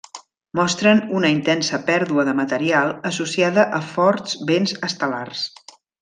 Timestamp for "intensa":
1.33-1.79